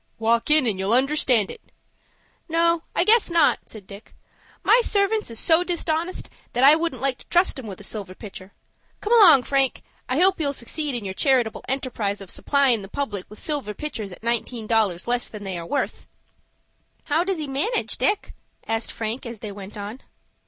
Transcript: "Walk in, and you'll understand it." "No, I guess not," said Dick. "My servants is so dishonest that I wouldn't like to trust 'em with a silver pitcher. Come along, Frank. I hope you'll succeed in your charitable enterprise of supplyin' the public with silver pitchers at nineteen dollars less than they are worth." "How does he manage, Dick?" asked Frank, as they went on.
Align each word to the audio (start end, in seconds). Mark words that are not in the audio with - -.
"Walk 0.17 0.49
in, 0.49 0.65
and 0.65 0.79
you'll 0.79 0.95
understand 0.95 1.51
it." 1.51 1.61
"No, 2.49 2.81
I 2.95 3.03
guess 3.03 3.29
not," 3.29 3.59
said 3.69 3.85
Dick. 3.85 4.15
"My 4.63 4.81
servants 4.83 5.29
is 5.29 5.37
so 5.37 5.63
dishonest 5.63 6.27
that 6.53 6.63
I 6.63 6.73
wouldn't 6.75 7.03
like 7.03 7.19
to 7.19 7.27
trust 7.27 7.59
'em 7.59 7.67
with 7.67 7.79
a 7.79 7.83
silver 7.83 8.15
pitcher. 8.15 8.51
Come 8.99 9.13
along, 9.13 9.43
Frank. 9.43 9.83
I 10.09 10.19
hope 10.19 10.39
you'll 10.39 10.53
succeed 10.53 10.95
in 10.95 11.05
your 11.05 11.13
charitable 11.13 11.63
enterprise 11.69 12.19
of 12.19 12.31
supplyin' 12.31 12.81
the 12.81 12.87
public 12.87 13.29
with 13.29 13.37
silver 13.37 13.75
pitchers 13.75 14.11
at 14.11 14.23
nineteen 14.23 14.65
dollars 14.65 15.07
less 15.07 15.27
than 15.27 15.43
they 15.43 15.55
are 15.59 15.67
worth." 15.67 16.07
"How 17.03 17.23
does 17.23 17.37
he 17.37 17.45
manage, 17.47 17.99
Dick?" 17.99 18.33
asked 18.67 18.91
Frank, 18.91 19.27
as 19.27 19.37
they 19.37 19.51
went 19.51 19.77
on. 19.77 20.01